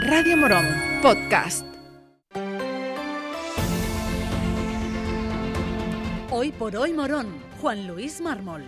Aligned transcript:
Radio 0.00 0.36
Morón, 0.36 0.66
podcast. 1.02 1.64
Hoy 6.32 6.50
por 6.50 6.74
hoy 6.74 6.92
Morón, 6.92 7.28
Juan 7.60 7.86
Luis 7.86 8.20
Mármol. 8.20 8.64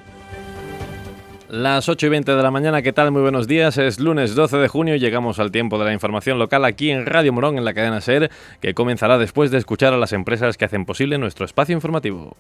Las 1.49 1.89
8 1.89 2.07
y 2.07 2.09
20 2.11 2.33
de 2.33 2.43
la 2.45 2.53
mañana, 2.53 2.81
¿qué 2.81 2.93
tal? 2.93 3.11
Muy 3.11 3.23
buenos 3.23 3.49
días. 3.49 3.77
Es 3.77 3.99
lunes 3.99 4.37
12 4.37 4.57
de 4.57 4.69
junio 4.69 4.95
y 4.95 5.01
llegamos 5.01 5.41
al 5.41 5.51
tiempo 5.51 5.81
de 5.81 5.87
la 5.87 5.93
información 5.93 6.39
local 6.39 6.65
aquí 6.65 6.93
en 6.93 7.07
Radio 7.07 7.33
Morón, 7.33 7.59
en 7.59 7.65
la 7.65 7.75
cadena 7.75 8.01
SER, 8.01 8.31
que 8.61 8.75
comenzará 8.75 9.19
después 9.19 9.51
de 9.51 9.59
escuchar 9.59 9.93
a 9.95 9.99
las 9.99 10.13
empresas 10.13 10.57
que 10.57 10.65
hacen 10.65 10.85
posible 10.85 11.19
nuestro 11.19 11.45
espacio 11.45 11.75
informativo. 11.75 12.37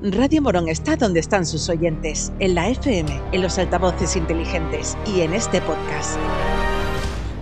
Radio 0.00 0.40
Morón 0.40 0.68
está 0.68 0.94
donde 0.94 1.18
están 1.18 1.44
sus 1.44 1.68
oyentes, 1.68 2.32
en 2.38 2.54
la 2.54 2.68
FM, 2.68 3.10
en 3.32 3.42
los 3.42 3.58
altavoces 3.58 4.14
inteligentes 4.14 4.96
y 5.04 5.22
en 5.22 5.34
este 5.34 5.60
podcast. 5.60 6.16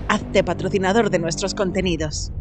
Hazte 0.08 0.42
patrocinador 0.42 1.10
de 1.10 1.18
nuestros 1.18 1.54
contenidos. 1.54 2.32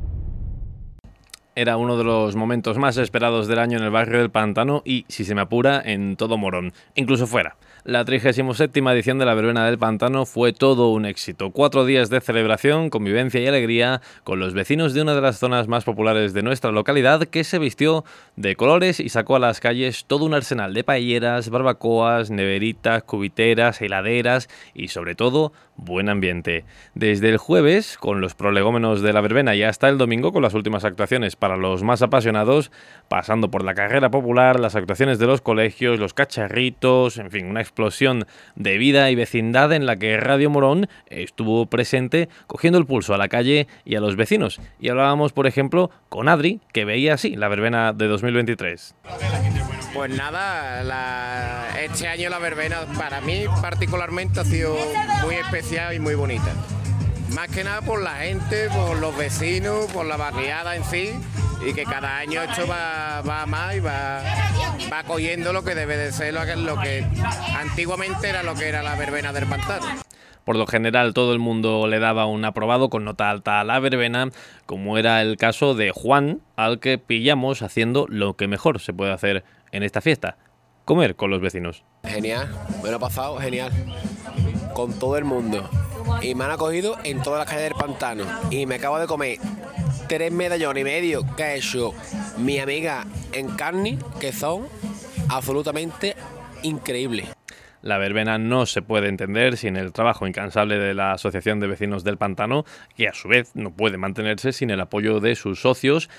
Era 1.54 1.76
uno 1.76 1.98
de 1.98 2.06
los 2.06 2.38
momentos 2.38 2.78
más 2.78 2.96
esperados 2.96 3.50
del 3.50 3.59
año 3.59 3.78
en 3.78 3.84
el 3.84 3.92
barrio 3.92 4.20
del 4.20 4.32
Pantano 4.32 4.84
y, 4.86 5.04
si 5.09 5.26
se 5.26 5.36
me 5.36 5.42
apura, 5.42 5.82
en 5.84 6.16
todo 6.16 6.38
Morón, 6.38 6.72
incluso 6.95 7.28
fuera. 7.28 7.58
La 7.88 8.03
37 8.03 8.80
edición 8.80 9.20
de 9.20 9.25
la 9.25 9.35
Verbena 9.35 9.63
del 9.63 9.77
Pantano 9.77 10.25
fue 10.25 10.53
todo 10.53 10.89
un 10.89 11.05
éxito. 11.05 11.52
Cuatro 11.52 11.85
días 11.85 12.09
de 12.09 12.20
celebración, 12.20 12.89
convivencia 12.89 13.39
y 13.39 13.45
alegría 13.45 14.02
con 14.23 14.39
los 14.39 14.55
vecinos 14.55 14.95
de 14.95 15.03
una 15.03 15.13
de 15.13 15.21
las 15.21 15.38
zonas 15.38 15.67
más 15.67 15.84
populares 15.84 16.34
de 16.34 16.41
nuestra 16.41 16.71
localidad 16.71 17.27
que 17.27 17.44
se 17.44 17.59
vistió 17.59 18.03
de 18.38 18.55
colores 18.55 18.99
y 18.99 19.09
sacó 19.09 19.35
a 19.35 19.39
las 19.39 19.59
calles 19.59 20.05
todo 20.05 20.25
un 20.25 20.34
arsenal 20.34 20.73
de 20.73 20.84
paelleras, 20.84 21.52
barbacoas, 21.52 22.31
neveritas, 22.31 23.03
cubiteras, 23.03 23.80
heladeras 23.80 24.49
y 24.73 24.88
sobre 24.88 25.13
todo 25.13 25.53
buen 25.78 26.10
ambiente. 26.10 26.66
Desde 26.94 27.30
el 27.30 27.38
jueves, 27.38 27.98
con 27.98 28.22
los 28.22 28.36
prolegómenos 28.36 29.02
de 29.02 29.14
la 29.14 29.22
verbena 29.22 29.56
y 29.56 29.64
hasta 29.64 29.90
el 29.90 29.98
domingo 29.98 30.32
con 30.32 30.42
las 30.42 30.54
últimas 30.54 30.86
actuaciones 30.86 31.36
para 31.36 31.58
los 31.58 31.84
más 31.84 32.02
apasionados, 32.02 32.72
pasando 33.08 33.52
por 33.52 33.64
la 33.64 33.73
carrera 33.73 34.09
popular, 34.09 34.59
las 34.59 34.76
actuaciones 34.76 35.20
de 35.20 35.28
los 35.28 35.42
colegios, 35.42 36.00
los 36.00 36.14
cacharritos, 36.14 37.17
en 37.17 37.32
fin, 37.32 37.48
una 37.48 37.62
explosión 37.62 38.26
de 38.56 38.78
vida 38.78 39.09
y 39.12 39.16
vecindad 39.16 39.73
en 39.73 39.86
la 39.86 39.98
que 39.98 40.17
Radio 40.17 40.50
Morón 40.50 40.88
estuvo 41.08 41.66
presente 41.67 42.30
cogiendo 42.48 42.80
el 42.80 42.86
pulso 42.86 43.14
a 43.14 43.17
la 43.17 43.28
calle 43.28 43.67
y 43.84 43.95
a 43.95 44.02
los 44.02 44.16
vecinos. 44.16 44.60
Y 44.80 44.89
hablábamos, 44.89 45.34
por 45.34 45.48
ejemplo, 45.48 45.92
con 46.10 46.30
Adri, 46.30 46.62
que 46.73 46.86
veía 46.86 47.16
así 47.16 47.36
la 47.36 47.48
verbena 47.48 47.94
de 47.94 48.08
2023. 48.08 48.95
Pues 49.96 50.12
nada, 50.12 51.80
este 51.80 52.10
año 52.10 52.30
la 52.30 52.38
verbena 52.38 52.86
para 52.98 53.22
mí 53.22 53.46
particularmente 53.62 54.42
ha 54.42 54.44
sido 54.44 54.76
muy 55.24 55.36
especial 55.36 55.94
y 55.96 56.00
muy 56.02 56.16
bonita. 56.16 56.52
Más 57.34 57.48
que 57.50 57.64
nada 57.64 57.81
por 57.81 58.02
la 58.02 58.16
gente, 58.18 58.70
por 58.70 58.98
los 58.98 59.16
vecinos, 59.18 59.86
por 59.92 60.06
la 60.06 60.18
barriada 60.18 60.76
en 60.76 60.84
sí 60.84 61.12
y 61.66 61.73
que 61.73 61.84
cada 61.84 62.17
año 62.17 62.42
esto 62.42 62.67
va, 62.67 63.22
va 63.22 63.45
más 63.45 63.76
y 63.76 63.80
va, 63.80 64.22
va 64.92 65.04
cogiendo 65.04 65.54
lo 65.54 65.64
que 65.64 65.76
debe 65.76 65.98
de 65.98 66.12
ser 66.12 66.34
lo 66.34 66.45
que, 66.45 66.56
lo 66.56 66.80
que 66.80 67.06
antiguamente 67.58 68.30
era 68.30 68.44
lo 68.44 68.56
que 68.56 68.67
era 68.67 68.84
la 68.84 68.95
verbena 68.95 69.34
del 69.34 69.48
pantano. 69.48 69.86
Por 70.44 70.58
lo 70.58 70.67
general 70.67 71.14
todo 71.14 71.34
el 71.34 71.40
mundo 71.40 71.88
le 71.88 71.98
daba 71.98 72.28
un 72.28 72.45
aprobado 72.45 72.90
con 72.90 73.04
nota 73.04 73.32
alta 73.32 73.62
a 73.62 73.64
la 73.64 73.80
verbena, 73.80 74.30
como 74.67 75.00
era 75.00 75.22
el 75.22 75.38
caso 75.38 75.73
de 75.73 75.92
Juan, 75.92 76.42
al 76.56 76.80
que 76.80 77.00
pillamos 77.00 77.64
haciendo 77.64 78.06
lo 78.10 78.36
que 78.36 78.48
mejor 78.48 78.80
se 78.80 78.94
puede 78.94 79.12
hacer 79.12 79.44
en 79.72 79.82
esta 79.82 80.02
fiesta, 80.02 80.38
comer 80.86 81.16
con 81.16 81.32
los 81.32 81.42
vecinos. 81.42 81.84
Genial, 82.04 82.48
me 82.84 82.92
lo 82.92 82.98
he 82.98 83.00
pasado 83.00 83.38
genial, 83.38 83.72
con 84.76 84.94
todo 85.00 85.17
el 85.17 85.26
mundo. 85.26 85.67
Y 86.22 86.36
me 86.36 86.45
han 86.45 86.52
acogido 86.52 86.98
en 87.03 87.22
todas 87.22 87.39
las 87.39 87.48
calles 87.48 87.70
del 87.70 87.75
pantano. 87.75 88.25
Y 88.50 88.66
me 88.66 88.75
acabo 88.75 89.00
de 89.00 89.08
comer 89.08 89.38
tres 90.08 90.31
medallones 90.31 90.81
y 90.81 90.84
medio 90.84 91.25
que 91.36 91.44
ha 91.44 91.56
hecho 91.56 91.94
mi 92.38 92.59
amiga 92.59 93.06
en 93.34 93.50
carne, 93.56 93.98
que 94.20 94.32
son 94.32 94.67
absolutamente 95.30 96.16
increíbles. 96.64 97.30
La 97.82 97.99
verbena 97.99 98.39
no 98.39 98.66
se 98.66 98.82
puede 98.82 99.10
entender 99.10 99.58
sin 99.58 99.77
el 99.77 99.93
trabajo 99.93 100.26
incansable 100.26 100.80
de 100.80 100.95
la 100.95 101.11
Asociación 101.11 101.60
de 101.60 101.67
Vecinos 101.67 102.04
del 102.04 102.17
Pantano, 102.17 102.66
que 102.95 103.08
a 103.08 103.14
su 103.14 103.27
vez 103.27 103.52
no 103.54 103.72
puede 103.72 103.98
mantenerse 103.98 104.54
sin 104.54 104.72
el 104.72 104.82
apoyo 104.82 105.20
de 105.20 105.36
sus 105.36 105.61
socios 105.61 106.10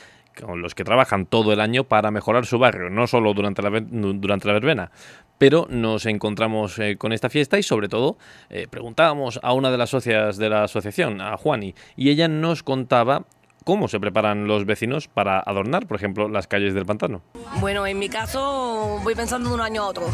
con 0.40 0.62
los 0.62 0.74
que 0.74 0.84
trabajan 0.84 1.26
todo 1.26 1.52
el 1.52 1.60
año 1.60 1.84
para 1.84 2.10
mejorar 2.10 2.46
su 2.46 2.58
barrio, 2.58 2.90
no 2.90 3.06
solo 3.06 3.34
durante 3.34 3.62
la, 3.62 3.70
durante 3.80 4.46
la 4.46 4.54
verbena. 4.54 4.90
Pero 5.38 5.66
nos 5.68 6.06
encontramos 6.06 6.78
eh, 6.78 6.96
con 6.96 7.12
esta 7.12 7.28
fiesta 7.28 7.58
y 7.58 7.62
sobre 7.62 7.88
todo 7.88 8.16
eh, 8.48 8.66
preguntábamos 8.68 9.38
a 9.42 9.52
una 9.52 9.70
de 9.70 9.78
las 9.78 9.90
socias 9.90 10.36
de 10.38 10.48
la 10.48 10.64
asociación, 10.64 11.20
a 11.20 11.36
Juani, 11.36 11.74
y 11.96 12.10
ella 12.10 12.28
nos 12.28 12.62
contaba 12.62 13.24
cómo 13.64 13.88
se 13.88 13.98
preparan 13.98 14.46
los 14.46 14.64
vecinos 14.64 15.08
para 15.08 15.40
adornar, 15.40 15.86
por 15.86 15.96
ejemplo, 15.96 16.28
las 16.28 16.46
calles 16.46 16.72
del 16.72 16.86
pantano. 16.86 17.22
Bueno, 17.60 17.86
en 17.86 17.98
mi 17.98 18.08
caso 18.08 19.00
voy 19.02 19.14
pensando 19.14 19.48
de 19.48 19.54
un 19.56 19.60
año 19.60 19.82
a 19.82 19.86
otro 19.88 20.06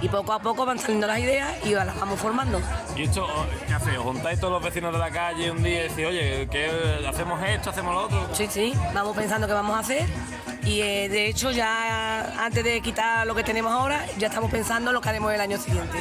y 0.00 0.08
poco 0.08 0.32
a 0.32 0.38
poco 0.40 0.64
van 0.64 0.78
saliendo 0.78 1.06
las 1.06 1.18
ideas 1.18 1.52
y 1.64 1.70
las 1.70 1.98
vamos 1.98 2.18
formando. 2.18 2.60
¿Y 2.96 3.04
esto 3.04 3.26
qué 3.66 3.74
hacéis? 3.74 3.98
¿Os 3.98 4.04
juntáis 4.04 4.40
todos 4.40 4.52
los 4.52 4.62
vecinos 4.62 4.92
de 4.92 4.98
la 4.98 5.10
calle 5.10 5.50
un 5.50 5.62
día 5.62 5.84
y 5.84 5.88
decís, 5.88 6.06
oye, 6.06 6.48
¿qué, 6.50 7.04
hacemos 7.08 7.42
esto, 7.42 7.70
hacemos 7.70 7.94
lo 7.94 8.04
otro? 8.04 8.28
Sí, 8.32 8.46
sí, 8.48 8.72
vamos 8.94 9.16
pensando 9.16 9.46
qué 9.46 9.52
vamos 9.52 9.76
a 9.76 9.80
hacer 9.80 10.08
y 10.64 10.82
eh, 10.82 11.08
de 11.08 11.26
hecho 11.26 11.50
ya 11.50 12.44
antes 12.44 12.62
de 12.62 12.80
quitar 12.80 13.26
lo 13.26 13.34
que 13.34 13.42
tenemos 13.42 13.72
ahora, 13.72 14.04
ya 14.18 14.28
estamos 14.28 14.50
pensando 14.50 14.92
lo 14.92 15.00
que 15.00 15.08
haremos 15.08 15.32
el 15.32 15.40
año 15.40 15.58
siguiente. 15.58 15.98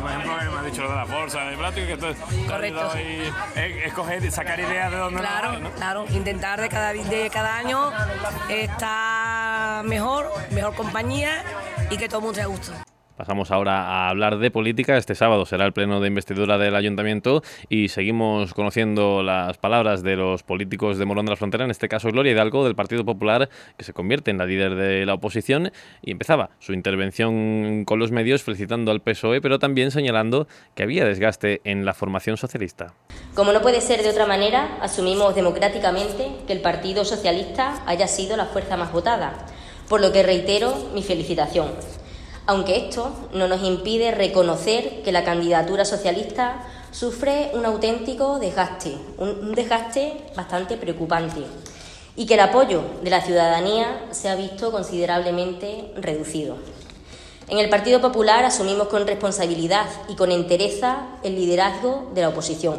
por 0.00 0.10
ejemplo, 0.10 0.52
me 0.52 0.58
ha 0.58 0.62
dicho 0.62 0.82
lo 0.82 0.90
de 0.90 0.96
la 0.96 1.04
bolsa 1.04 1.40
de 1.44 1.56
plástico, 1.56 1.86
que 1.86 1.92
esto 1.94 2.08
es 2.10 2.16
Correcto. 2.46 2.90
Y, 2.98 3.84
escoger, 3.84 4.30
sacar 4.30 4.60
ideas 4.60 4.90
de 4.90 4.96
dónde 4.96 5.20
Claro, 5.20 5.70
claro, 5.76 6.06
intentar 6.10 6.60
de 6.60 6.68
cada, 6.68 6.92
de 6.92 7.30
cada 7.30 7.56
año 7.56 7.92
estar 8.48 9.84
mejor, 9.84 10.32
mejor 10.50 10.74
compañía 10.74 11.42
y 11.90 11.96
que 11.96 12.08
todo 12.08 12.18
el 12.18 12.24
mundo 12.24 12.36
sea 12.36 12.46
gusto. 12.46 12.72
Pasamos 13.16 13.50
ahora 13.50 13.82
a 13.82 14.10
hablar 14.10 14.38
de 14.38 14.50
política. 14.50 14.98
Este 14.98 15.14
sábado 15.14 15.46
será 15.46 15.64
el 15.64 15.72
pleno 15.72 16.00
de 16.00 16.08
investidura 16.08 16.58
del 16.58 16.76
ayuntamiento 16.76 17.42
y 17.70 17.88
seguimos 17.88 18.52
conociendo 18.52 19.22
las 19.22 19.56
palabras 19.56 20.02
de 20.02 20.16
los 20.16 20.42
políticos 20.42 20.98
de 20.98 21.06
Morón 21.06 21.24
de 21.24 21.30
la 21.30 21.36
Frontera, 21.36 21.64
en 21.64 21.70
este 21.70 21.88
caso 21.88 22.08
Gloria 22.10 22.32
Hidalgo 22.32 22.64
del 22.64 22.74
Partido 22.74 23.06
Popular, 23.06 23.48
que 23.78 23.84
se 23.84 23.94
convierte 23.94 24.30
en 24.30 24.36
la 24.36 24.44
líder 24.44 24.74
de 24.74 25.06
la 25.06 25.14
oposición 25.14 25.72
y 26.02 26.10
empezaba 26.10 26.50
su 26.58 26.74
intervención 26.74 27.84
con 27.86 27.98
los 27.98 28.12
medios 28.12 28.42
felicitando 28.42 28.90
al 28.90 29.00
PSOE, 29.00 29.40
pero 29.40 29.58
también 29.58 29.90
señalando 29.90 30.46
que 30.74 30.82
había 30.82 31.06
desgaste 31.06 31.62
en 31.64 31.86
la 31.86 31.94
formación 31.94 32.36
socialista. 32.36 32.92
Como 33.34 33.52
no 33.52 33.62
puede 33.62 33.80
ser 33.80 34.02
de 34.02 34.10
otra 34.10 34.26
manera, 34.26 34.76
asumimos 34.82 35.34
democráticamente 35.34 36.32
que 36.46 36.52
el 36.52 36.60
Partido 36.60 37.06
Socialista 37.06 37.82
haya 37.86 38.08
sido 38.08 38.36
la 38.36 38.44
fuerza 38.44 38.76
más 38.76 38.92
votada, 38.92 39.46
por 39.88 40.02
lo 40.02 40.12
que 40.12 40.22
reitero 40.22 40.90
mi 40.92 41.02
felicitación 41.02 41.68
aunque 42.46 42.76
esto 42.76 43.10
no 43.32 43.48
nos 43.48 43.62
impide 43.62 44.12
reconocer 44.12 45.02
que 45.02 45.12
la 45.12 45.24
candidatura 45.24 45.84
socialista 45.84 46.64
sufre 46.92 47.50
un 47.54 47.66
auténtico 47.66 48.38
desgaste, 48.38 48.96
un 49.18 49.52
desgaste 49.54 50.16
bastante 50.36 50.76
preocupante, 50.76 51.42
y 52.14 52.26
que 52.26 52.34
el 52.34 52.40
apoyo 52.40 52.82
de 53.02 53.10
la 53.10 53.20
ciudadanía 53.20 54.06
se 54.12 54.28
ha 54.28 54.36
visto 54.36 54.70
considerablemente 54.70 55.92
reducido. 55.96 56.56
En 57.48 57.58
el 57.58 57.68
Partido 57.68 58.00
Popular 58.00 58.44
asumimos 58.44 58.88
con 58.88 59.06
responsabilidad 59.06 59.86
y 60.08 60.14
con 60.14 60.32
entereza 60.32 61.06
el 61.22 61.36
liderazgo 61.36 62.10
de 62.14 62.22
la 62.22 62.30
oposición, 62.30 62.78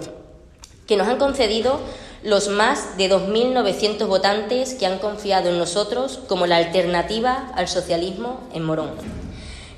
que 0.87 0.97
nos 0.97 1.07
han 1.07 1.17
concedido 1.17 1.79
los 2.23 2.49
más 2.49 2.97
de 2.97 3.09
2.900 3.09 4.07
votantes 4.07 4.73
que 4.73 4.87
han 4.87 4.97
confiado 4.97 5.49
en 5.49 5.59
nosotros 5.59 6.19
como 6.27 6.47
la 6.47 6.57
alternativa 6.57 7.51
al 7.55 7.67
socialismo 7.67 8.41
en 8.53 8.63
Morón. 8.63 9.26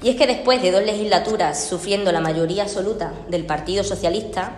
Y 0.01 0.09
es 0.09 0.15
que 0.15 0.27
después 0.27 0.61
de 0.61 0.71
dos 0.71 0.83
legislaturas 0.83 1.61
sufriendo 1.61 2.11
la 2.11 2.21
mayoría 2.21 2.63
absoluta 2.63 3.11
del 3.27 3.45
Partido 3.45 3.83
Socialista, 3.83 4.53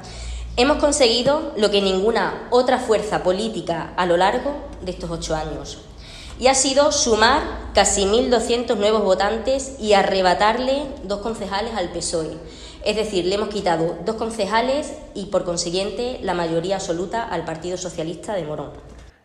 hemos 0.56 0.78
conseguido 0.78 1.54
lo 1.58 1.72
que 1.72 1.82
ninguna 1.82 2.48
otra 2.52 2.78
fuerza 2.78 3.24
política 3.24 3.94
a 3.98 4.06
lo 4.06 4.18
largo 4.18 4.54
de 4.82 4.92
estos 4.92 5.10
ocho 5.10 5.36
años. 5.36 5.80
Y 6.40 6.48
ha 6.48 6.56
sido 6.56 6.92
sumar 6.92 7.42
casi 7.74 8.06
1.200 8.06 8.76
nuevos 8.78 9.04
votantes 9.04 9.74
y 9.80 9.94
arrebatarle 9.94 10.84
dos 11.04 11.20
concejales 11.20 11.74
al 11.76 11.90
PSOE. 11.90 12.38
Es 12.84 12.96
decir, 12.96 13.26
le 13.26 13.36
hemos 13.36 13.50
quitado 13.50 13.98
dos 14.06 14.16
concejales 14.16 14.94
y, 15.14 15.26
por 15.26 15.44
consiguiente, 15.44 16.20
la 16.24 16.34
mayoría 16.34 16.76
absoluta 16.76 17.24
al 17.24 17.46
Partido 17.46 17.78
Socialista 17.78 18.34
de 18.34 18.44
Morón. 18.44 18.72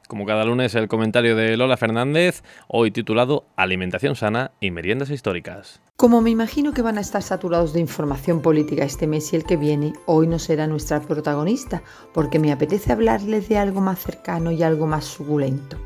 Como 0.06 0.25
cada 0.25 0.44
lunes, 0.44 0.75
el 0.76 0.87
comentario 0.87 1.35
de 1.35 1.56
Lola 1.56 1.76
Fernández, 1.76 2.44
hoy 2.69 2.93
titulado 2.93 3.44
Alimentación 3.56 4.14
sana 4.14 4.53
y 4.61 4.70
meriendas 4.70 5.11
históricas. 5.11 5.81
Como 5.97 6.20
me 6.20 6.31
imagino 6.31 6.73
que 6.73 6.82
van 6.82 6.99
a 6.99 7.00
estar 7.00 7.25
saturados 7.25 7.73
de 7.73 7.81
información 7.81 8.41
política 8.41 8.85
este 8.85 9.08
mes 9.08 9.32
y 9.32 9.37
el 9.37 9.44
que 9.44 9.56
viene, 9.56 9.94
hoy 10.06 10.29
no 10.29 10.38
será 10.38 10.69
nuestra 10.69 11.00
protagonista, 11.00 11.82
porque 12.14 12.38
me 12.38 12.53
apetece 12.53 12.93
hablarles 12.93 13.49
de 13.49 13.58
algo 13.58 13.81
más 13.81 13.99
cercano 13.99 14.53
y 14.53 14.62
algo 14.62 14.87
más 14.87 15.05
suculento. 15.05 15.76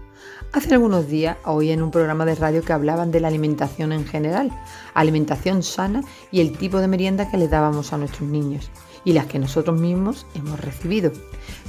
Hace 0.52 0.74
algunos 0.74 1.08
días 1.08 1.38
oí 1.44 1.70
en 1.70 1.80
un 1.80 1.90
programa 1.90 2.26
de 2.26 2.34
radio 2.34 2.62
que 2.62 2.74
hablaban 2.74 3.10
de 3.12 3.20
la 3.20 3.28
alimentación 3.28 3.92
en 3.92 4.04
general, 4.04 4.50
alimentación 4.92 5.62
sana 5.62 6.02
y 6.30 6.40
el 6.40 6.58
tipo 6.58 6.80
de 6.80 6.88
merienda 6.88 7.30
que 7.30 7.38
le 7.38 7.48
dábamos 7.48 7.94
a 7.94 7.98
nuestros 7.98 8.28
niños. 8.28 8.70
y 9.04 9.12
las 9.12 9.26
que 9.26 9.38
nosotros 9.38 9.80
mismos 9.80 10.26
hemos 10.34 10.60
recibido. 10.60 11.12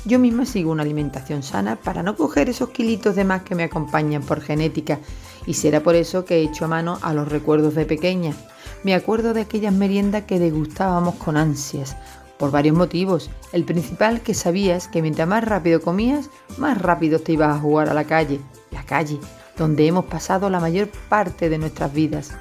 Yo 0.03 0.17
misma 0.17 0.45
sigo 0.45 0.71
una 0.71 0.81
alimentación 0.81 1.43
sana 1.43 1.75
para 1.75 2.01
no 2.01 2.15
coger 2.15 2.49
esos 2.49 2.69
kilitos 2.69 3.15
de 3.15 3.23
más 3.23 3.43
que 3.43 3.53
me 3.53 3.63
acompañan 3.63 4.23
por 4.23 4.41
genética 4.41 4.99
y 5.45 5.53
será 5.53 5.83
por 5.83 5.95
eso 5.95 6.25
que 6.25 6.37
he 6.37 6.43
hecho 6.43 6.65
a 6.65 6.69
mano 6.69 6.97
a 7.03 7.13
los 7.13 7.27
recuerdos 7.27 7.75
de 7.75 7.85
pequeña. 7.85 8.33
Me 8.83 8.95
acuerdo 8.95 9.33
de 9.33 9.41
aquellas 9.41 9.73
meriendas 9.73 10.23
que 10.23 10.39
degustábamos 10.39 11.15
con 11.15 11.37
ansias, 11.37 11.95
por 12.39 12.49
varios 12.49 12.75
motivos. 12.75 13.29
El 13.53 13.63
principal 13.63 14.21
que 14.21 14.33
sabías 14.33 14.87
que 14.87 15.03
mientras 15.03 15.27
más 15.27 15.43
rápido 15.43 15.81
comías, 15.81 16.31
más 16.57 16.81
rápido 16.81 17.19
te 17.19 17.33
ibas 17.33 17.55
a 17.55 17.59
jugar 17.59 17.87
a 17.89 17.93
la 17.93 18.05
calle. 18.05 18.41
La 18.71 18.83
calle, 18.83 19.19
donde 19.55 19.85
hemos 19.85 20.05
pasado 20.05 20.49
la 20.49 20.59
mayor 20.59 20.89
parte 21.09 21.49
de 21.49 21.59
nuestras 21.59 21.93
vidas. 21.93 22.31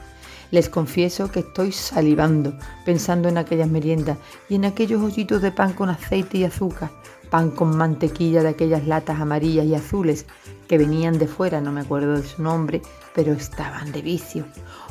Les 0.50 0.68
confieso 0.68 1.30
que 1.30 1.40
estoy 1.40 1.72
salivando 1.72 2.52
pensando 2.84 3.28
en 3.28 3.38
aquellas 3.38 3.68
meriendas 3.68 4.18
y 4.48 4.56
en 4.56 4.64
aquellos 4.64 5.02
hoyitos 5.02 5.42
de 5.42 5.52
pan 5.52 5.72
con 5.72 5.88
aceite 5.88 6.38
y 6.38 6.44
azúcar, 6.44 6.90
pan 7.30 7.50
con 7.50 7.76
mantequilla 7.76 8.42
de 8.42 8.48
aquellas 8.48 8.86
latas 8.86 9.20
amarillas 9.20 9.66
y 9.66 9.74
azules 9.74 10.26
que 10.68 10.78
venían 10.78 11.18
de 11.18 11.26
fuera, 11.26 11.60
no 11.60 11.72
me 11.72 11.80
acuerdo 11.80 12.14
de 12.14 12.26
su 12.26 12.42
nombre, 12.42 12.82
pero 13.14 13.32
estaban 13.32 13.92
de 13.92 14.02
vicio. 14.02 14.44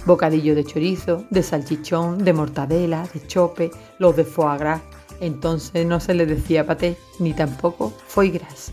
Bocadillo 0.06 0.56
de 0.56 0.64
chorizo, 0.64 1.26
de 1.30 1.44
salchichón, 1.44 2.24
de 2.24 2.34
mortadela, 2.34 3.08
de 3.14 3.26
chope, 3.28 3.72
los 3.98 4.16
de 4.16 4.24
foie 4.24 4.58
gras. 4.58 4.82
Entonces 5.22 5.86
no 5.86 6.00
se 6.00 6.14
le 6.14 6.26
decía 6.26 6.66
paté, 6.66 6.98
ni 7.20 7.34
tampoco 7.34 7.94
foie 8.08 8.32
gras. 8.32 8.72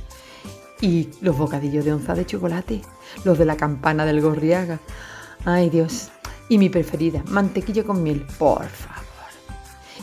Y 0.81 1.09
los 1.21 1.37
bocadillos 1.37 1.85
de 1.85 1.93
onza 1.93 2.15
de 2.15 2.27
chocolate, 2.27 2.83
los 3.25 3.39
de 3.39 3.45
la 3.45 3.57
campana 3.57 4.05
del 4.05 4.21
Gorriaga. 4.21 4.79
Ay 5.45 5.71
Dios. 5.71 6.11
Y 6.49 6.59
mi 6.59 6.69
preferida, 6.69 7.23
mantequilla 7.29 7.85
con 7.85 8.03
miel, 8.03 8.25
por 8.39 8.67
favor. 8.67 8.97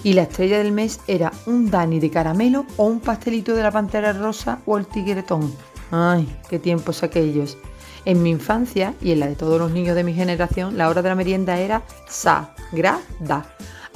Y 0.03 0.13
la 0.13 0.23
estrella 0.23 0.57
del 0.57 0.73
mes 0.73 0.99
era 1.07 1.31
un 1.45 1.69
Dani 1.71 1.99
de 1.99 2.09
caramelo 2.09 2.65
o 2.75 2.85
un 2.85 2.99
pastelito 2.99 3.53
de 3.55 3.63
la 3.63 3.71
pantera 3.71 4.11
rosa 4.11 4.59
o 4.65 4.77
el 4.77 4.85
tigretón. 4.85 5.53
Ay, 5.91 6.27
qué 6.49 6.59
tiempos 6.59 7.03
aquellos. 7.03 7.57
En 8.05 8.21
mi 8.21 8.31
infancia 8.31 8.93
y 9.01 9.11
en 9.11 9.21
la 9.21 9.27
de 9.27 9.35
todos 9.35 9.57
los 9.59 9.71
niños 9.71 9.95
de 9.95 10.03
mi 10.03 10.13
generación, 10.13 10.77
la 10.77 10.89
hora 10.89 11.01
de 11.01 11.09
la 11.09 11.15
merienda 11.15 11.57
era 11.59 11.83
sagrada. 12.07 13.45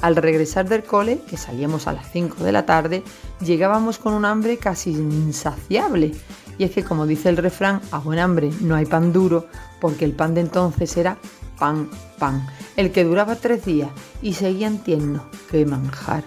Al 0.00 0.16
regresar 0.16 0.68
del 0.68 0.84
cole, 0.84 1.20
que 1.28 1.36
salíamos 1.36 1.88
a 1.88 1.92
las 1.92 2.10
5 2.12 2.44
de 2.44 2.52
la 2.52 2.64
tarde, 2.64 3.02
llegábamos 3.44 3.98
con 3.98 4.14
un 4.14 4.24
hambre 4.24 4.56
casi 4.56 4.92
insaciable. 4.92 6.12
Y 6.56 6.64
es 6.64 6.70
que 6.70 6.84
como 6.84 7.06
dice 7.06 7.28
el 7.28 7.36
refrán, 7.36 7.82
a 7.90 7.98
buen 7.98 8.18
hambre 8.18 8.50
no 8.60 8.76
hay 8.76 8.86
pan 8.86 9.12
duro, 9.12 9.46
porque 9.80 10.04
el 10.04 10.12
pan 10.12 10.34
de 10.34 10.40
entonces 10.42 10.96
era 10.96 11.18
pan, 11.58 11.90
pan, 12.18 12.46
el 12.76 12.92
que 12.92 13.04
duraba 13.04 13.36
tres 13.36 13.64
días 13.64 13.90
y 14.20 14.34
seguían 14.34 14.78
tiernos 14.78 15.22
que 15.50 15.64
manjar. 15.64 16.24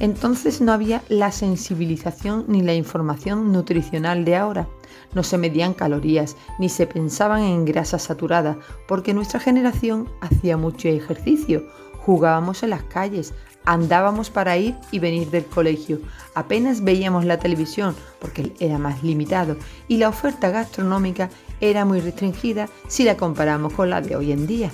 Entonces 0.00 0.60
no 0.60 0.72
había 0.72 1.02
la 1.08 1.30
sensibilización 1.30 2.46
ni 2.48 2.62
la 2.62 2.74
información 2.74 3.52
nutricional 3.52 4.24
de 4.24 4.36
ahora. 4.36 4.66
No 5.14 5.22
se 5.22 5.36
medían 5.36 5.74
calorías 5.74 6.36
ni 6.58 6.68
se 6.68 6.86
pensaban 6.86 7.42
en 7.42 7.64
grasas 7.64 8.04
saturadas, 8.04 8.56
porque 8.88 9.12
nuestra 9.12 9.40
generación 9.40 10.08
hacía 10.22 10.56
mucho 10.56 10.88
ejercicio, 10.88 11.66
jugábamos 11.98 12.62
en 12.62 12.70
las 12.70 12.82
calles, 12.84 13.34
andábamos 13.64 14.30
para 14.30 14.56
ir 14.56 14.74
y 14.90 14.98
venir 15.00 15.30
del 15.30 15.44
colegio, 15.44 16.00
apenas 16.34 16.82
veíamos 16.82 17.26
la 17.26 17.38
televisión 17.38 17.94
porque 18.20 18.54
era 18.58 18.78
más 18.78 19.02
limitado 19.02 19.56
y 19.86 19.98
la 19.98 20.08
oferta 20.08 20.50
gastronómica 20.50 21.28
era 21.60 21.84
muy 21.84 22.00
restringida 22.00 22.68
si 22.88 23.04
la 23.04 23.16
comparamos 23.18 23.74
con 23.74 23.90
la 23.90 24.00
de 24.00 24.16
hoy 24.16 24.32
en 24.32 24.46
día. 24.46 24.70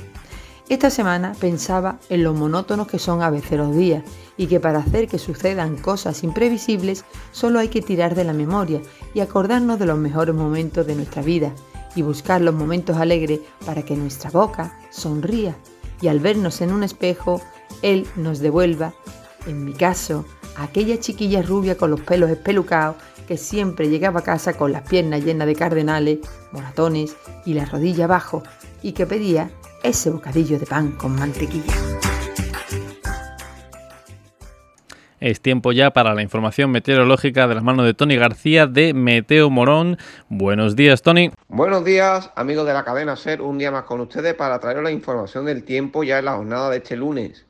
Esta 0.69 0.91
semana 0.91 1.33
pensaba 1.39 2.01
en 2.09 2.25
lo 2.25 2.35
monótonos 2.35 2.89
que 2.89 2.99
son 2.99 3.23
a 3.23 3.31
veces 3.31 3.57
los 3.57 3.77
días 3.77 4.03
y 4.37 4.49
que 4.49 4.59
para 4.59 4.81
hacer 4.81 5.07
que 5.07 5.19
sucedan 5.19 5.77
cosas 5.77 6.25
imprevisibles 6.25 7.05
solo 7.31 7.61
hay 7.61 7.69
que 7.69 7.83
tirar 7.83 8.17
de 8.17 8.25
la 8.25 8.33
memoria 8.33 8.83
y 9.15 9.21
acordarnos 9.21 9.79
de 9.79 9.87
los 9.87 9.97
mejores 9.97 10.35
momentos 10.35 10.85
de 10.85 10.97
nuestra 10.97 11.23
vida 11.23 11.53
y 11.95 12.03
buscar 12.03 12.41
los 12.41 12.53
momentos 12.53 12.97
alegres 12.97 13.41
para 13.65 13.83
que 13.83 13.95
nuestra 13.95 14.31
boca 14.31 14.77
sonría 14.91 15.57
y 16.01 16.09
al 16.09 16.19
vernos 16.19 16.61
en 16.61 16.73
un 16.73 16.83
espejo, 16.83 17.41
Él 17.83 18.07
nos 18.17 18.41
devuelva, 18.41 18.93
en 19.47 19.65
mi 19.65 19.73
caso, 19.73 20.25
aquella 20.57 20.99
chiquilla 20.99 21.43
rubia 21.43 21.77
con 21.77 21.93
los 21.93 22.01
pelos 22.01 22.29
espelucados 22.29 22.97
que 23.29 23.37
siempre 23.37 23.89
llegaba 23.89 24.21
a 24.21 24.25
casa 24.25 24.55
con 24.55 24.73
las 24.73 24.83
piernas 24.83 25.25
llenas 25.25 25.47
de 25.47 25.55
cardenales, 25.55 26.19
moratones 26.51 27.17
y 27.45 27.55
la 27.55 27.65
rodilla 27.67 28.05
abajo 28.05 28.43
y 28.83 28.93
que 28.93 29.07
pedía 29.07 29.51
ese 29.87 30.11
bocadillo 30.11 30.59
de 30.59 30.67
pan 30.67 30.93
con 30.93 31.15
mantequilla. 31.15 31.73
Es 35.19 35.41
tiempo 35.41 35.73
ya 35.73 35.93
para 35.93 36.15
la 36.15 36.23
información 36.23 36.71
meteorológica 36.71 37.49
de 37.49 37.55
las 37.55 37.65
manos 37.65 37.87
de 37.87 37.95
Tony 37.95 38.17
García 38.17 38.67
de 38.67 38.93
Meteo 38.93 39.49
Morón. 39.49 39.97
Buenos 40.29 40.77
días, 40.77 41.03
Tony. 41.03 41.31
Buenos 41.49 41.85
días, 41.85 42.31
amigos 42.37 42.67
de 42.67 42.75
la 42.75 42.85
cadena 42.85 43.17
SER. 43.17 43.41
Un 43.41 43.59
día 43.59 43.71
más 43.71 43.85
con 43.85 44.01
ustedes 44.01 44.35
para 44.35 44.59
traeros 44.61 44.85
la 44.85 44.91
información 44.91 45.47
del 45.47 45.65
tiempo 45.65 46.05
ya 46.05 46.19
en 46.19 46.27
la 46.27 46.37
jornada 46.37 46.69
de 46.71 46.77
este 46.77 46.97
lunes. 46.97 47.47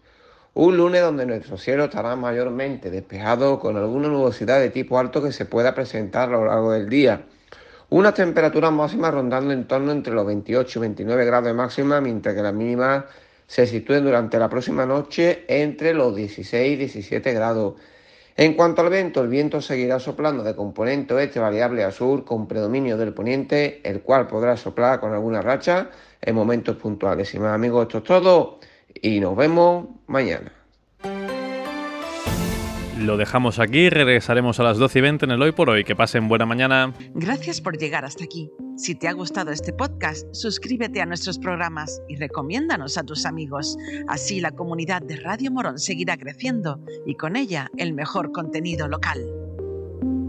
Un 0.55 0.77
lunes 0.77 1.03
donde 1.03 1.27
nuestro 1.27 1.59
cielo 1.59 1.85
estará 1.85 2.17
mayormente 2.17 2.91
despejado 2.91 3.59
con 3.59 3.77
alguna 3.77 4.09
nubosidad 4.09 4.61
de 4.61 4.71
tipo 4.71 4.99
alto 4.99 5.23
que 5.23 5.33
se 5.33 5.45
pueda 5.45 5.75
presentar 5.75 6.29
a 6.29 6.33
lo 6.33 6.47
largo 6.47 6.73
del 6.73 6.89
día. 6.89 7.27
Unas 7.89 8.15
temperaturas 8.15 8.73
máximas 8.73 9.15
rondando 9.15 9.53
en 9.53 9.69
torno 9.69 9.93
entre 9.93 10.13
los 10.13 10.27
28 10.27 10.79
y 10.79 10.81
29 10.81 11.25
grados 11.25 11.47
de 11.47 11.55
máxima, 11.55 12.01
mientras 12.01 12.35
que 12.35 12.43
las 12.43 12.53
mínimas 12.53 13.05
se 13.47 13.65
sitúen 13.65 14.03
durante 14.03 14.41
la 14.41 14.49
próxima 14.49 14.85
noche 14.85 15.45
entre 15.47 15.95
los 15.95 16.17
16 16.17 16.73
y 16.73 16.77
17 16.77 17.33
grados. 17.33 17.75
En 18.37 18.55
cuanto 18.55 18.83
al 18.83 18.91
viento, 18.91 19.23
el 19.23 19.29
viento 19.29 19.63
seguirá 19.63 20.01
soplando 20.01 20.43
de 20.43 20.57
componente 20.57 21.15
oeste 21.15 21.39
variable 21.39 21.85
a 21.85 21.93
sur 21.93 22.25
con 22.25 22.49
predominio 22.49 22.97
del 22.97 23.15
poniente, 23.15 23.81
el 23.85 24.03
cual 24.03 24.27
podrá 24.27 24.57
soplar 24.57 24.99
con 24.99 25.13
alguna 25.15 25.41
racha 25.41 25.91
en 26.21 26.35
momentos 26.35 26.77
puntuales. 26.77 27.33
Y 27.35 27.39
más 27.39 27.55
amigos, 27.55 27.87
esto 27.87 27.99
es 27.99 28.05
todo 28.05 28.59
y 29.01 29.21
nos 29.21 29.37
vemos 29.37 29.87
mañana. 30.09 30.56
Lo 32.99 33.19
dejamos 33.19 33.59
aquí, 33.59 33.91
regresaremos 33.91 34.59
a 34.59 34.63
las 34.63 34.79
12 34.79 34.99
y 34.99 35.03
20 35.03 35.25
en 35.27 35.31
el 35.31 35.43
Hoy 35.43 35.53
por 35.53 35.69
Hoy. 35.69 35.85
Que 35.85 35.95
pasen 35.95 36.29
buena 36.29 36.47
mañana. 36.47 36.95
Gracias 37.15 37.61
por 37.61 37.77
llegar 37.77 38.07
hasta 38.07 38.25
aquí. 38.25 38.51
Si 38.77 38.95
te 38.95 39.07
ha 39.07 39.13
gustado 39.13 39.51
este 39.51 39.75
podcast, 39.75 40.27
suscríbete 40.35 41.03
a 41.03 41.07
nuestros 41.07 41.39
programas 41.39 42.01
y 42.09 42.17
recomiéndanos 42.17 42.97
a 42.97 43.05
tus 43.05 43.27
amigos. 43.27 43.77
Así 44.09 44.41
la 44.41 44.53
comunidad 44.53 45.03
de 45.03 45.17
Radio 45.17 45.51
Morón 45.51 45.79
seguirá 45.79 46.17
creciendo 46.17 46.81
y 47.05 47.17
con 47.17 47.37
ella 47.37 47.71
el 47.77 47.93
mejor 47.93 48.33
contenido 48.33 48.89
local. 48.89 49.46